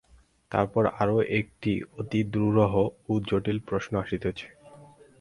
তারপর 0.51 0.83
আর 0.93 1.09
একটি 1.39 1.71
অতি 1.97 2.21
দুরূহ 2.33 2.73
ও 3.09 3.13
জটিল 3.29 3.57
প্রশ্ন 3.67 3.93
আসিতেছে। 3.97 4.47